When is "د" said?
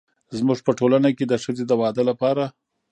1.27-1.33, 1.67-1.71